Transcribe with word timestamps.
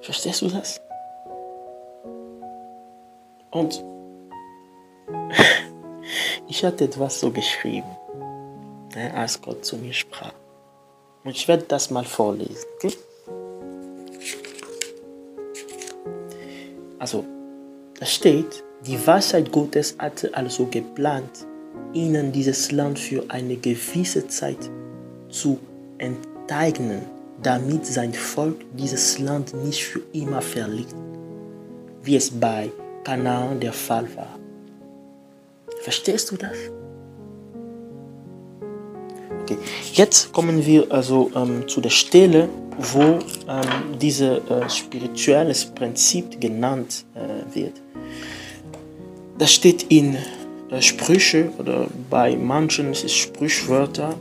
Verstehst 0.00 0.42
du 0.42 0.48
das? 0.48 0.80
Und 3.50 3.84
ich 6.48 6.64
hatte 6.64 6.84
etwas 6.84 7.20
so 7.20 7.30
geschrieben, 7.30 7.88
ne, 8.94 9.12
als 9.14 9.40
Gott 9.40 9.64
zu 9.64 9.76
mir 9.76 9.92
sprach. 9.92 10.32
Und 11.24 11.32
ich 11.32 11.48
werde 11.48 11.64
das 11.68 11.90
mal 11.90 12.04
vorlesen. 12.04 12.66
Okay? 12.76 12.94
Also, 16.98 17.24
da 17.98 18.06
steht, 18.06 18.64
die 18.86 19.06
Wahrheit 19.06 19.52
Gottes 19.52 19.96
hatte 19.98 20.34
also 20.34 20.66
geplant, 20.66 21.46
ihnen 21.92 22.32
dieses 22.32 22.70
Land 22.72 22.98
für 22.98 23.24
eine 23.28 23.56
gewisse 23.56 24.26
Zeit 24.28 24.70
zu 25.28 25.58
enteignen, 25.98 27.02
damit 27.42 27.86
sein 27.86 28.12
Volk 28.12 28.56
dieses 28.74 29.18
Land 29.18 29.54
nicht 29.54 29.84
für 29.84 30.00
immer 30.12 30.42
verliert, 30.42 30.94
wie 32.02 32.16
es 32.16 32.30
bei 32.30 32.70
Kanaan 33.04 33.60
der 33.60 33.72
Fall 33.72 34.06
war. 34.16 34.38
Verstehst 35.82 36.30
du 36.30 36.36
das? 36.36 36.56
Okay, 39.42 39.56
jetzt 39.92 40.32
kommen 40.32 40.66
wir 40.66 40.90
also 40.90 41.30
ähm, 41.34 41.66
zu 41.68 41.80
der 41.80 41.90
Stelle, 41.90 42.48
wo 42.76 43.00
ähm, 43.48 43.98
dieses 44.00 44.38
äh, 44.50 44.68
spirituelles 44.68 45.64
Prinzip 45.64 46.40
genannt 46.40 47.04
äh, 47.14 47.54
wird. 47.54 47.80
Das 49.38 49.52
steht 49.52 49.84
in 49.84 50.16
äh, 50.70 50.82
Sprüche 50.82 51.50
oder 51.58 51.86
bei 52.10 52.36
manchen 52.36 52.92
ist 52.92 53.04
es 53.04 53.14
Sprichwörter, 53.14 54.14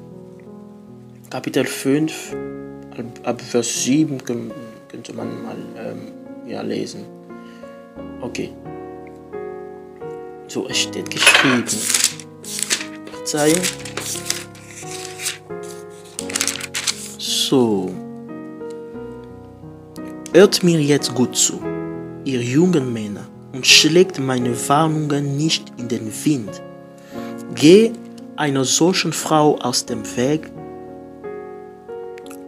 Kapitel 1.29 1.65
5, 1.65 2.35
ab, 3.23 3.41
Vers 3.41 3.83
7 3.83 4.23
könnte 4.23 5.13
man 5.13 5.43
mal 5.43 5.57
ähm, 5.77 5.99
ja, 6.47 6.61
lesen. 6.61 7.05
Okay. 8.21 8.51
So, 10.47 10.67
es 10.67 10.77
steht 10.77 11.09
geschrieben. 11.09 11.65
Verzeihen. 13.11 13.61
So. 17.17 17.91
Hört 20.33 20.63
mir 20.63 20.81
jetzt 20.81 21.13
gut 21.15 21.35
zu, 21.35 21.61
ihr 22.23 22.41
jungen 22.41 22.93
Männer, 22.93 23.27
und 23.53 23.65
schlägt 23.65 24.19
meine 24.19 24.55
Warnungen 24.69 25.35
nicht 25.35 25.73
in 25.77 25.87
den 25.87 26.11
Wind. 26.25 26.61
Geh 27.55 27.91
einer 28.35 28.65
solchen 28.65 29.13
Frau 29.13 29.57
aus 29.57 29.85
dem 29.85 30.03
Weg, 30.15 30.51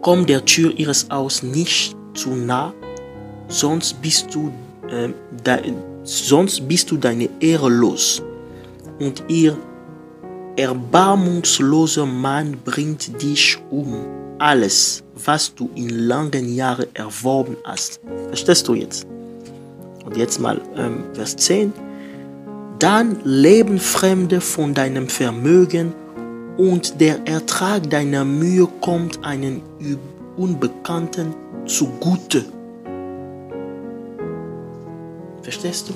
komm 0.00 0.26
der 0.26 0.44
Tür 0.44 0.72
ihres 0.76 1.06
Haus 1.10 1.42
nicht 1.42 1.96
zu 2.14 2.30
nah, 2.30 2.72
sonst 3.48 4.00
bist 4.00 4.34
du, 4.34 4.52
äh, 4.88 5.08
de, 5.46 5.72
sonst 6.02 6.66
bist 6.66 6.90
du 6.90 6.96
deine 6.96 7.28
Ehre 7.40 7.68
los. 7.68 8.22
Und 8.98 9.22
ihr 9.28 9.56
erbarmungsloser 10.56 12.06
Mann 12.06 12.56
bringt 12.64 13.22
dich 13.22 13.58
um. 13.70 13.94
Alles, 14.38 15.02
was 15.24 15.54
du 15.54 15.70
in 15.74 15.88
langen 15.90 16.54
Jahren 16.54 16.86
erworben 16.94 17.56
hast. 17.64 18.00
Verstehst 18.28 18.66
du 18.68 18.74
jetzt? 18.74 19.06
Und 20.04 20.16
jetzt 20.16 20.40
mal 20.40 20.60
ähm, 20.76 21.04
Vers 21.12 21.36
10. 21.36 21.72
Dann 22.78 23.18
leben 23.24 23.78
Fremde 23.78 24.40
von 24.40 24.72
deinem 24.72 25.08
Vermögen 25.08 25.92
und 26.60 27.00
der 27.00 27.26
Ertrag 27.26 27.88
deiner 27.88 28.22
Mühe 28.22 28.68
kommt 28.82 29.24
einem 29.24 29.62
Unbekannten 30.36 31.34
zugute. 31.64 32.44
Verstehst 35.40 35.88
du? 35.88 35.94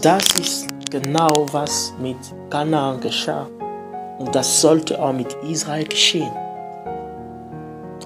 Das 0.00 0.24
ist 0.40 0.68
genau 0.90 1.46
was 1.52 1.92
mit 2.00 2.16
Kanaan 2.48 2.98
geschah. 2.98 3.46
Und 4.18 4.34
das 4.34 4.62
sollte 4.62 4.98
auch 5.02 5.12
mit 5.12 5.36
Israel 5.46 5.84
geschehen. 5.84 6.32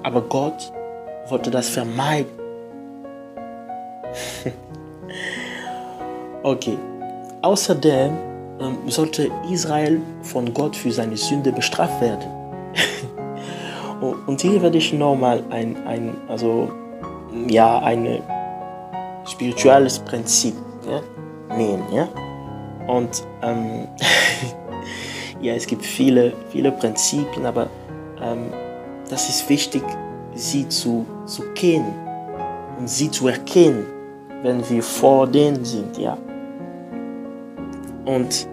Aber 0.03 0.21
Gott 0.21 0.73
wollte 1.29 1.49
das 1.49 1.69
vermeiden. 1.69 2.31
okay. 6.43 6.77
Außerdem 7.41 8.26
sollte 8.87 9.29
Israel 9.51 10.01
von 10.21 10.53
Gott 10.53 10.75
für 10.75 10.91
seine 10.91 11.17
Sünde 11.17 11.51
bestraft 11.51 12.01
werden. 12.01 12.27
Und 14.27 14.41
hier 14.41 14.61
werde 14.61 14.77
ich 14.77 14.93
nochmal 14.93 15.43
ein, 15.49 15.75
ein, 15.87 16.15
also, 16.27 16.69
ja, 17.47 17.79
ein 17.79 18.21
spirituelles 19.25 19.99
Prinzip 19.99 20.55
ja, 20.87 21.01
nehmen. 21.55 21.83
Ja? 21.91 22.07
Und 22.87 23.23
ähm, 23.41 23.87
ja, 25.41 25.53
es 25.53 25.67
gibt 25.67 25.83
viele, 25.83 26.33
viele 26.51 26.71
Prinzipien, 26.71 27.45
aber 27.45 27.67
ähm, 28.21 28.51
das 29.09 29.29
ist 29.29 29.49
wichtig, 29.49 29.83
sie 30.33 30.67
zu, 30.69 31.05
zu 31.25 31.43
kennen 31.53 31.93
und 32.79 32.89
sie 32.89 33.09
zu 33.09 33.27
erkennen, 33.27 33.85
wenn 34.43 34.67
wir 34.69 34.83
vor 34.83 35.27
denen 35.27 35.65
sind. 35.65 35.97
Ja? 35.97 36.17
Und 38.07 38.47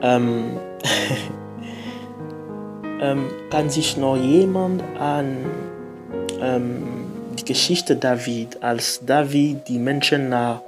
ähm, 0.00 0.58
ähm, 3.00 3.30
kann 3.50 3.68
sich 3.68 3.98
noch 3.98 4.16
jemand 4.16 4.82
an 4.98 5.44
ähm, 6.40 6.86
die 7.38 7.44
Geschichte 7.44 7.96
David, 7.96 8.62
als 8.62 9.04
David 9.04 9.68
die 9.68 9.78
Menschen 9.78 10.30
nach, 10.30 10.62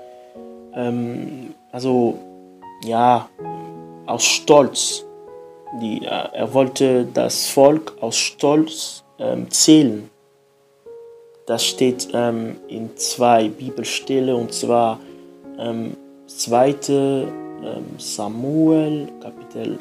ähm, 0.74 1.54
also 1.72 2.18
ja, 2.84 3.30
aus 4.04 4.24
Stolz, 4.24 5.06
die, 5.80 6.04
äh, 6.04 6.28
er 6.34 6.52
wollte 6.52 7.06
das 7.06 7.46
Volk 7.46 7.94
aus 8.02 8.18
Stolz 8.18 9.04
ähm, 9.18 9.50
zählen. 9.50 10.10
Das 11.46 11.64
steht 11.64 12.08
ähm, 12.12 12.56
in 12.68 12.94
zwei 12.96 13.48
Bibelstellen 13.48 14.34
und 14.34 14.52
zwar 14.52 15.00
ähm, 15.58 15.96
2. 16.26 16.74
Samuel 17.98 19.08
Kapitel 19.20 19.78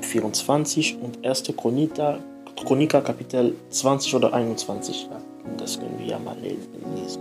24 0.00 0.98
und 1.02 1.26
1. 1.26 1.42
Chroniker, 1.56 2.18
Chroniker 2.64 3.00
Kapitel 3.00 3.54
20 3.70 4.14
oder 4.14 4.32
21. 4.32 5.08
Ja, 5.10 5.20
das 5.56 5.78
können 5.78 5.98
wir 5.98 6.06
ja 6.06 6.18
mal 6.18 6.36
lesen. 6.40 7.20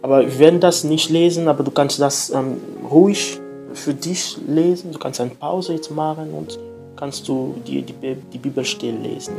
Aber 0.00 0.22
wir 0.22 0.38
werden 0.38 0.60
das 0.60 0.84
nicht 0.84 1.10
lesen, 1.10 1.48
aber 1.48 1.64
du 1.64 1.70
kannst 1.70 2.00
das 2.00 2.30
ähm, 2.30 2.58
ruhig 2.88 3.38
für 3.74 3.94
dich 3.94 4.38
lesen. 4.46 4.92
Du 4.92 4.98
kannst 4.98 5.20
eine 5.20 5.30
Pause 5.30 5.74
jetzt 5.74 5.90
machen 5.90 6.32
und 6.32 6.58
kannst 6.96 7.28
du 7.28 7.54
die, 7.66 7.82
die, 7.82 7.94
die 8.32 8.38
Bibelstelle 8.38 8.98
lesen. 8.98 9.34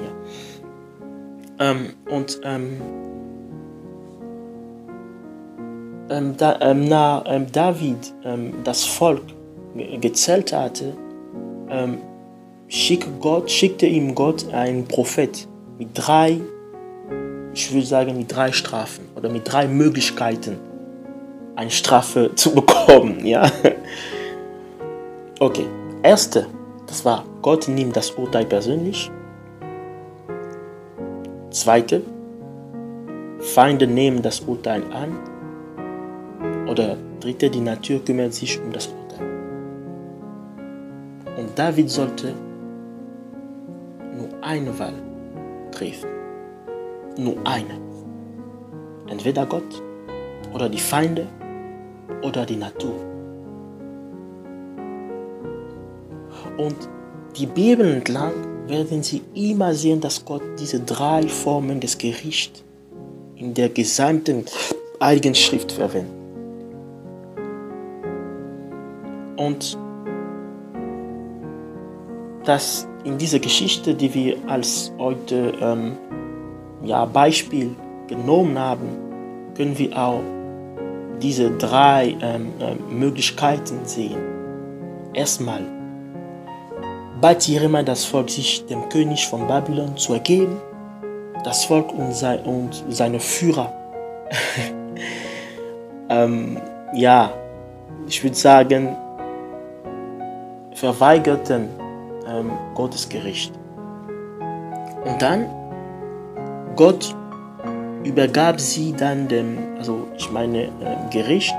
Ja. 1.58 1.72
Ähm, 1.72 1.94
und 2.10 2.40
ähm, 2.44 2.82
ähm 6.10 6.38
da, 6.38 6.60
ähm, 6.62 6.86
na, 6.88 7.24
ähm, 7.26 7.52
David 7.52 8.14
das 8.64 8.86
Volk 8.86 9.24
gezählt 9.76 10.54
hatte, 10.54 10.96
schickte, 12.68 13.10
Gott, 13.20 13.52
schickte 13.52 13.86
ihm 13.86 14.16
Gott 14.16 14.52
einen 14.54 14.86
Prophet 14.86 15.48
mit 15.78 15.90
drei, 15.94 16.40
ich 17.54 17.74
würde 17.74 17.86
sagen, 17.86 18.18
mit 18.18 18.34
drei 18.34 18.52
Strafen 18.52 19.06
oder 19.16 19.30
mit 19.30 19.52
drei 19.52 19.68
Möglichkeiten, 19.68 20.58
eine 21.56 21.72
Strafe 21.72 22.32
zu 22.36 22.54
bekommen. 22.54 23.26
Ja? 23.26 23.52
Okay, 25.42 25.68
erste, 26.04 26.48
das 26.86 27.06
war, 27.06 27.24
Gott 27.42 27.70
nimmt 27.70 27.96
das 27.96 28.12
Urteil 28.12 28.44
persönlich. 28.44 29.10
Zweite, 31.50 32.02
Feinde 33.40 33.88
nehmen 33.88 34.22
das 34.22 34.42
Urteil 34.42 34.84
an. 34.92 35.18
Oder 36.68 36.98
dritte, 37.22 37.50
die 37.50 37.62
Natur 37.62 38.04
kümmert 38.04 38.34
sich 38.34 38.60
um 38.60 38.74
das 38.74 38.90
David 41.60 41.90
sollte 41.90 42.34
eine 44.40 44.80
Wahl 44.80 44.94
treffen. 45.72 46.10
Nur 47.18 47.36
eine. 47.44 47.78
Entweder 49.10 49.46
Gott 49.46 49.84
oder 50.54 50.70
die 50.70 50.80
Feinde 50.80 51.28
oder 52.24 52.46
die 52.46 52.56
Natur. 52.56 52.96
Und 56.58 56.78
die 57.38 57.48
Bibel 57.48 57.94
entlang 57.94 58.32
werden 58.70 59.04
Sie 59.04 59.22
immer 59.34 59.74
sehen, 59.74 60.00
dass 60.00 60.24
Gott 60.24 60.44
diese 60.58 60.80
drei 60.80 61.24
Formen 61.24 61.82
des 61.82 61.98
Gerichts 61.98 62.64
in 63.36 63.54
der 63.54 63.68
gesamten 63.68 64.46
Heiligen 65.02 65.36
Schrift 65.36 65.74
verwendet. 65.74 66.14
Und 69.36 69.78
das 72.50 72.88
in 73.04 73.20
dieser 73.20 73.38
Geschichte, 73.38 73.94
die 73.94 74.12
wir 74.12 74.38
als 74.48 74.92
heute 74.98 75.54
ähm, 75.62 75.98
ja, 76.84 77.06
Beispiel 77.06 77.76
genommen 78.08 78.58
haben, 78.58 78.90
können 79.56 79.78
wir 79.78 79.96
auch 79.96 80.22
diese 81.22 81.52
drei 81.52 82.18
ähm, 82.22 82.52
äh, 82.60 82.74
Möglichkeiten 82.92 83.86
sehen. 83.86 84.18
Erstmal 85.14 85.62
bat 87.22 87.48
Jeremia 87.48 87.84
das 87.84 88.04
Volk, 88.06 88.32
sich 88.32 88.66
dem 88.66 88.90
König 88.90 89.28
von 89.28 89.46
Babylon 89.46 89.96
zu 89.96 90.14
ergeben, 90.14 90.58
das 91.44 91.66
Volk 91.66 91.94
und, 91.94 92.16
sein, 92.16 92.40
und 92.46 92.84
seine 92.90 93.20
Führer. 93.20 93.72
ähm, 96.10 96.58
ja, 96.96 97.32
ich 98.08 98.24
würde 98.24 98.36
sagen, 98.36 98.96
verweigerten 100.74 101.70
ähm, 102.30 102.52
Gottes 102.76 103.08
Gericht. 103.10 103.54
Und 105.06 105.22
dann, 105.22 105.46
Gott 106.76 107.16
übergab 108.04 108.60
sie 108.60 108.94
dann 108.94 109.28
dem, 109.28 109.58
also 109.78 110.08
ich 110.18 110.32
meine 110.32 110.66
äh, 110.66 110.70
Gericht, 111.12 111.56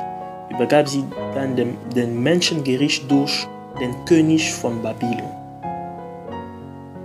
übergab 0.50 0.88
sie 0.88 1.04
dann 1.34 1.56
dem, 1.56 1.76
dem 1.94 2.22
Menschengericht 2.22 3.10
durch 3.10 3.46
den 3.80 4.04
König 4.04 4.52
von 4.52 4.82
Babylon. 4.82 5.30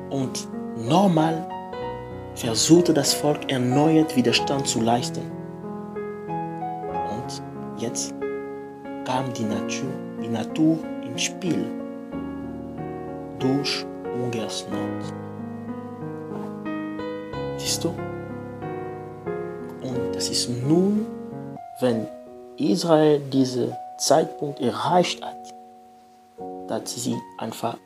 Und 0.10 0.48
normal 0.78 1.48
versuchte 2.36 2.94
das 2.94 3.14
Volk 3.14 3.52
erneut 3.52 4.16
Widerstand 4.16 4.68
zu 4.68 4.82
leisten. 4.82 5.32
Und 6.28 7.42
jetzt 7.82 8.14
kam 9.06 9.32
die 9.34 9.44
Natur, 9.44 9.90
die 10.22 10.28
Natur 10.28 10.80
ins 11.06 11.24
Spiel 11.24 11.66
durch 13.46 13.86
Hungersnot. 14.04 15.14
Siehst 17.58 17.84
du? 17.84 17.90
Und 19.82 20.16
das 20.16 20.30
ist 20.30 20.50
nun, 20.50 21.06
wenn 21.80 22.08
Israel 22.58 23.20
diesen 23.20 23.72
Zeitpunkt 24.00 24.60
erreicht 24.60 25.24
hat, 25.24 25.54
dass 26.68 26.96
sie 26.96 27.16
einfach 27.38 27.78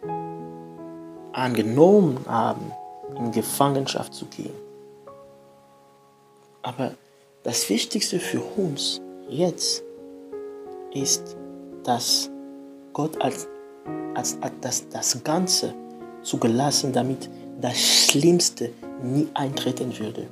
angenommen 1.33 2.19
haben, 2.27 2.71
in 3.17 3.31
Gefangenschaft 3.31 4.13
zu 4.13 4.25
gehen. 4.25 4.55
Aber 6.61 6.93
das 7.43 7.69
Wichtigste 7.69 8.19
für 8.19 8.41
uns 8.41 9.01
jetzt 9.27 9.83
ist, 10.93 11.35
dass 11.83 12.29
Gott 12.93 13.21
als, 13.21 13.47
als, 14.15 14.37
als 14.41 14.53
das, 14.61 14.89
das 14.89 15.23
Ganze 15.23 15.73
zugelassen, 16.21 16.91
damit 16.93 17.29
das 17.61 17.77
Schlimmste 17.77 18.71
nie 19.01 19.27
eintreten 19.33 19.97
würde. 19.97 20.27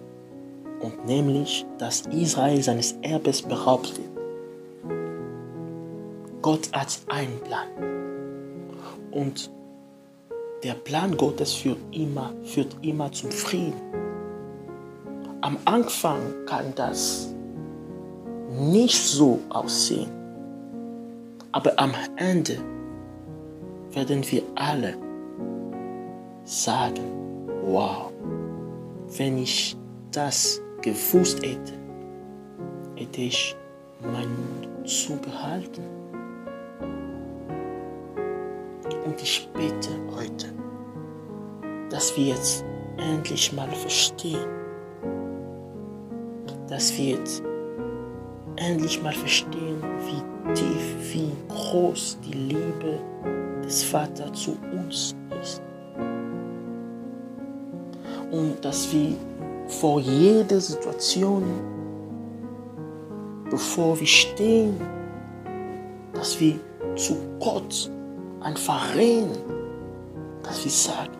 Und 0.81 1.05
nämlich, 1.05 1.65
dass 1.79 2.01
Israel 2.07 2.61
seines 2.61 2.93
Erbes 3.01 3.41
beraubt 3.41 3.93
wird. 3.97 4.07
Gott 6.41 6.69
hat 6.71 6.99
einen 7.07 7.39
Plan. 7.39 7.67
Und 9.11 9.49
der 10.63 10.73
Plan 10.73 11.15
Gottes 11.17 11.53
führt 11.53 11.79
immer, 11.91 12.33
führt 12.43 12.75
immer 12.81 13.11
zum 13.11 13.31
Frieden. 13.31 13.81
Am 15.41 15.57
Anfang 15.65 16.19
kann 16.45 16.73
das 16.75 17.33
nicht 18.51 18.97
so 18.97 19.39
aussehen. 19.49 20.11
Aber 21.51 21.73
am 21.77 21.91
Ende 22.17 22.57
werden 23.97 24.23
wir 24.31 24.43
alle 24.53 24.95
sagen, 26.43 27.03
wow, 27.63 28.11
wenn 29.17 29.39
ich 29.39 29.75
das 30.11 30.61
gewusst 30.83 31.41
hätte, 31.43 31.73
hätte 32.95 33.21
ich 33.21 33.55
meinen 34.03 34.37
Mund 34.37 34.87
zugehalten. 34.87 35.83
Und 39.03 39.19
ich 39.19 39.49
bete 39.53 39.89
heute, 40.15 40.53
dass 41.89 42.15
wir 42.15 42.35
jetzt 42.35 42.63
endlich 42.97 43.51
mal 43.51 43.71
verstehen, 43.71 44.47
dass 46.69 46.95
wir 46.95 47.17
jetzt 47.17 47.41
endlich 48.57 49.01
mal 49.01 49.13
verstehen, 49.13 49.81
wie 50.05 50.53
tief, 50.53 51.13
wie 51.13 51.31
groß 51.49 52.19
die 52.23 52.37
Liebe 52.37 52.99
des 53.67 53.83
Vaters 53.83 54.31
zu 54.33 54.57
uns 54.71 55.13
ist. 55.41 55.61
Und 58.31 58.63
dass 58.63 58.91
wir 58.93 59.15
vor 59.67 59.99
jeder 59.99 60.59
Situation, 60.59 61.43
bevor 63.49 63.99
wir 63.99 64.07
stehen, 64.07 64.79
dass 66.13 66.39
wir 66.39 66.55
zu 66.95 67.15
Gott 67.39 67.91
einfach 68.39 68.95
reden, 68.95 69.37
dass 70.43 70.63
wir 70.63 70.71
sagen, 70.71 71.17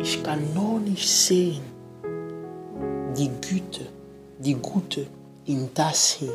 ich 0.00 0.22
kann 0.22 0.40
noch 0.54 0.78
nicht 0.78 1.08
sehen 1.08 1.62
die 3.16 3.30
Güte, 3.40 3.86
die 4.38 4.54
Gute 4.54 5.06
in 5.46 5.70
das 5.74 6.12
hier. 6.12 6.34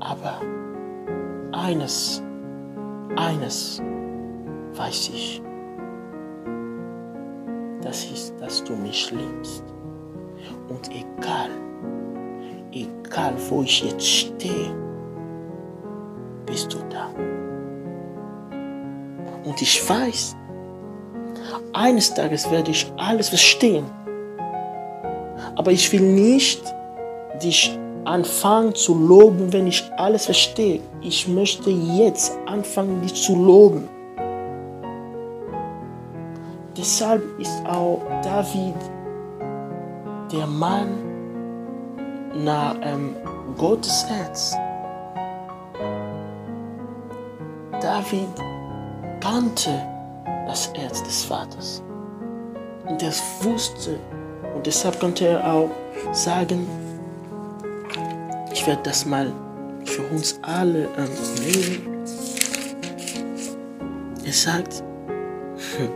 Aber 0.00 0.40
eines, 1.52 2.22
eines 3.16 3.82
weiß 4.74 5.08
ich, 5.08 5.42
das 7.82 8.04
ist, 8.04 8.34
dass 8.40 8.62
du 8.64 8.74
mich 8.74 9.10
liebst. 9.10 9.64
Und 10.68 10.90
egal, 10.90 11.50
egal 12.72 13.34
wo 13.48 13.62
ich 13.62 13.82
jetzt 13.82 14.06
stehe, 14.06 14.74
bist 16.44 16.72
du 16.72 16.78
da. 16.90 17.08
Und 19.44 19.62
ich 19.62 19.88
weiß, 19.88 20.36
eines 21.72 22.12
Tages 22.12 22.50
werde 22.50 22.70
ich 22.70 22.90
alles 22.96 23.28
verstehen. 23.28 23.84
Aber 25.54 25.70
ich 25.70 25.90
will 25.92 26.00
nicht 26.02 26.62
dich 27.42 27.78
anfangen 28.06 28.74
zu 28.74 28.94
loben, 28.94 29.52
wenn 29.52 29.66
ich 29.66 29.84
alles 29.96 30.26
verstehe. 30.26 30.80
Ich 31.02 31.26
möchte 31.26 31.70
jetzt 31.70 32.38
anfangen, 32.46 33.02
dich 33.02 33.14
zu 33.14 33.34
loben. 33.34 33.88
Deshalb 36.76 37.22
ist 37.40 37.62
auch 37.66 38.00
David 38.22 38.74
der 40.32 40.46
Mann 40.46 40.88
nach 42.44 42.76
ähm, 42.82 43.16
Gottes 43.56 44.06
Herz. 44.08 44.54
David 47.80 48.28
kannte 49.20 49.82
das 50.46 50.70
Herz 50.74 51.02
des 51.02 51.24
Vaters. 51.24 51.82
Und 52.86 53.02
er 53.02 53.12
wusste, 53.42 53.98
und 54.54 54.66
deshalb 54.66 55.00
konnte 55.00 55.26
er 55.26 55.52
auch 55.52 55.70
sagen, 56.12 56.66
ich 58.56 58.66
werde 58.66 58.84
das 58.84 59.04
mal 59.04 59.30
für 59.84 60.02
uns 60.04 60.38
alle 60.40 60.88
ähm, 60.96 61.10
nehmen. 61.44 62.04
Er 64.24 64.32
sagt, 64.32 64.82
hm, 65.76 65.90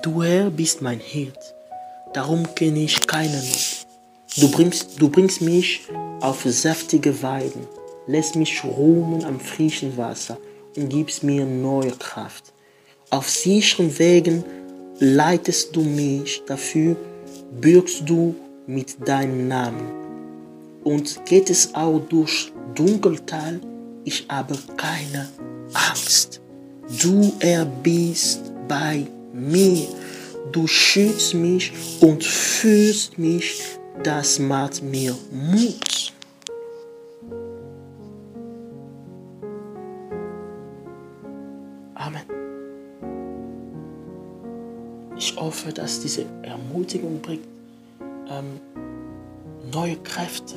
Du 0.00 0.22
Herr 0.22 0.48
bist 0.50 0.80
mein 0.80 1.00
Hirt, 1.00 1.54
darum 2.14 2.54
kenne 2.54 2.78
ich 2.84 3.06
keine 3.06 3.36
Not. 3.36 3.86
Du 4.38 4.50
bringst, 4.50 4.98
du 5.00 5.10
bringst 5.10 5.42
mich 5.42 5.82
auf 6.20 6.44
saftige 6.44 7.22
Weiden, 7.22 7.66
lässt 8.06 8.36
mich 8.36 8.64
ruhen 8.64 9.22
am 9.24 9.38
frischen 9.38 9.98
Wasser 9.98 10.38
und 10.76 10.88
gibst 10.88 11.22
mir 11.24 11.44
neue 11.44 11.90
Kraft. 11.90 12.54
Auf 13.10 13.28
sicheren 13.28 13.98
Wegen 13.98 14.44
leitest 14.98 15.74
du 15.74 15.82
mich, 15.82 16.42
dafür 16.46 16.96
bürgst 17.60 18.02
du 18.08 18.34
mit 18.66 18.96
deinem 19.06 19.48
Namen. 19.48 19.90
Und 20.84 21.24
geht 21.26 21.50
es 21.50 21.74
auch 21.74 22.00
durch 22.08 22.52
Dunkeltal, 22.74 23.60
ich 24.04 24.26
habe 24.28 24.56
keine 24.76 25.28
Angst. 25.72 26.40
Du 27.02 27.32
er 27.40 27.64
bist 27.64 28.40
bei 28.66 29.06
mir. 29.32 29.86
Du 30.52 30.66
schützt 30.66 31.34
mich 31.34 31.72
und 32.00 32.24
führst 32.24 33.18
mich, 33.18 33.60
das 34.02 34.38
macht 34.38 34.82
mir 34.82 35.14
Mut. 35.30 35.97
Ich 45.18 45.36
hoffe, 45.36 45.72
dass 45.72 46.00
diese 46.00 46.24
Ermutigung 46.42 47.20
bringt 47.20 47.46
ähm, 48.30 48.60
neue 49.72 49.96
Kräfte 49.96 50.54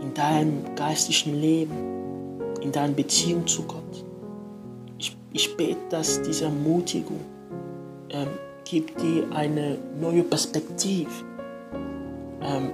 in 0.00 0.14
deinem 0.14 0.74
geistlichen 0.74 1.40
Leben, 1.40 1.76
in 2.62 2.72
deiner 2.72 2.94
Beziehung 2.94 3.46
zu 3.46 3.62
Gott. 3.64 4.04
Ich 4.98 5.16
ich 5.32 5.56
bete, 5.56 5.80
dass 5.90 6.20
diese 6.22 6.44
Ermutigung 6.46 7.20
ähm, 8.10 8.28
gibt 8.64 9.00
dir 9.00 9.30
eine 9.32 9.78
neue 10.00 10.22
Perspektive, 10.22 11.10
ähm, 12.42 12.70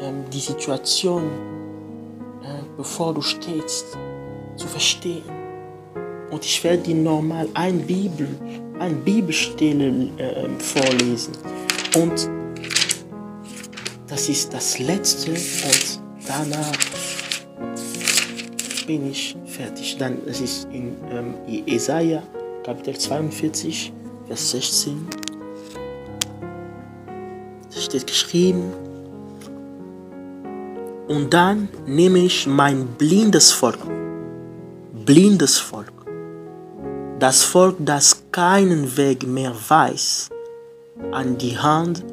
ähm, 0.00 0.24
die 0.32 0.40
Situation, 0.40 1.24
äh, 2.42 2.62
bevor 2.76 3.14
du 3.14 3.20
stehst, 3.20 3.96
zu 4.56 4.66
verstehen. 4.66 5.22
Und 6.30 6.44
ich 6.44 6.62
werde 6.64 6.82
dir 6.82 6.94
normal 6.94 7.48
ein 7.54 7.80
Bibel, 7.86 8.28
eine 8.82 8.96
Bibelstelle 8.96 10.08
äh, 10.18 10.48
vorlesen. 10.58 11.32
Und 11.96 12.28
das 14.08 14.28
ist 14.28 14.52
das 14.52 14.78
letzte 14.78 15.30
und 15.30 16.00
danach 16.26 16.72
bin 18.86 19.10
ich 19.10 19.36
fertig. 19.46 19.96
Dann 19.98 20.18
es 20.26 20.40
ist 20.40 20.68
in 20.72 20.96
ähm, 21.10 21.34
Kapitel 22.64 22.98
42, 22.98 23.92
Vers 24.26 24.50
16. 24.50 25.06
Da 27.74 27.80
steht 27.80 28.06
geschrieben. 28.06 28.72
Und 31.08 31.32
dann 31.32 31.68
nehme 31.86 32.20
ich 32.20 32.46
mein 32.46 32.86
blindes 32.98 33.52
Volk, 33.52 33.78
blindes 35.04 35.58
Volk, 35.58 35.92
das 37.22 37.44
Volk, 37.44 37.76
das 37.78 38.24
keinen 38.32 38.96
Weg 38.96 39.24
mehr 39.24 39.52
weiß, 39.68 40.28
an 41.12 41.38
die 41.38 41.56
Hand 41.56 42.04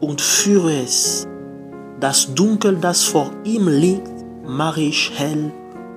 und 0.00 0.18
führe 0.22 0.80
es. 0.80 1.28
Das 2.00 2.34
Dunkel, 2.34 2.76
das 2.76 3.02
vor 3.02 3.30
ihm 3.44 3.68
liegt, 3.68 4.10
mache 4.46 4.80
ich 4.80 5.12
hell 5.14 5.52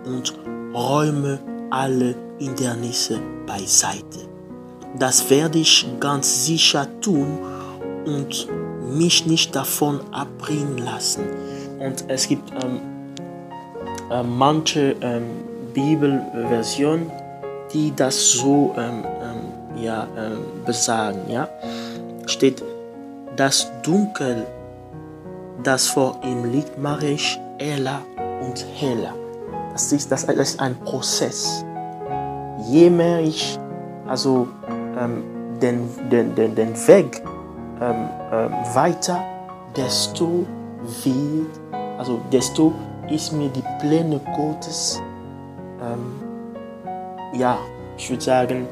und 0.05 0.33
räume 0.73 1.39
alle 1.69 2.15
Hindernisse 2.37 3.21
beiseite. 3.47 4.27
Das 4.97 5.29
werde 5.29 5.59
ich 5.59 5.87
ganz 6.01 6.45
sicher 6.45 6.85
tun 6.99 7.39
und 8.05 8.45
mich 8.91 9.25
nicht 9.25 9.55
davon 9.55 10.01
abbringen 10.11 10.79
lassen. 10.79 11.23
Und 11.79 12.03
es 12.09 12.27
gibt 12.27 12.51
ähm, 12.61 12.81
äh, 14.11 14.21
manche 14.21 14.97
ähm, 14.99 15.27
Bibelversionen, 15.73 17.09
die 17.73 17.93
das 17.95 18.31
so 18.31 18.73
ähm, 18.77 19.03
ähm 19.21 19.59
ja, 19.81 20.07
ähm, 20.17 20.63
besagen. 20.65 21.29
Ja? 21.29 21.47
Steht, 22.25 22.63
das 23.35 23.71
Dunkel, 23.83 24.45
das 25.63 25.87
vor 25.87 26.19
ihm 26.23 26.51
liegt, 26.51 26.77
mache 26.77 27.07
ich 27.07 27.39
heller 27.57 28.01
und 28.41 28.65
heller. 28.75 29.13
Das 29.71 29.91
ist, 29.93 30.11
das 30.11 30.23
ist 30.25 30.59
ein 30.59 30.75
Prozess. 30.81 31.63
Je 32.69 32.89
mehr 32.89 33.21
ich 33.21 33.57
also 34.09 34.47
ähm, 34.99 35.23
den, 35.61 35.87
den, 36.09 36.35
den, 36.35 36.55
den 36.55 36.87
Weg 36.87 37.21
ähm, 37.79 38.09
ähm, 38.31 38.51
weiter, 38.73 39.23
desto 39.75 40.45
wird, 41.03 41.59
also 41.97 42.19
desto 42.31 42.73
ist 43.09 43.31
mir 43.31 43.49
die 43.49 43.63
Pläne 43.79 44.19
Gottes, 44.35 44.99
ähm, 45.81 46.28
ja, 47.33 47.57
ich 47.97 48.09
würde 48.09 48.23
sagen, 48.23 48.67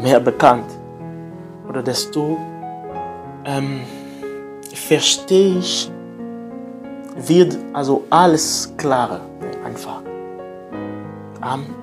mehr 0.00 0.20
bekannt. 0.20 0.70
Oder 1.68 1.82
desto 1.82 2.38
ähm, 3.44 3.80
verstehe 4.74 5.58
ich, 5.58 5.90
wird 7.16 7.56
also 7.72 8.04
alles 8.10 8.72
klarer 8.76 9.20
einfach. 9.64 10.02
Amen. 11.40 11.81